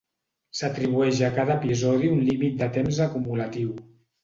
S'atribueix 0.59 1.21
a 1.27 1.29
cada 1.35 1.59
episodi 1.61 2.11
un 2.15 2.25
límit 2.31 2.59
de 2.65 2.73
temps 2.81 3.05
acumulatiu. 3.09 3.79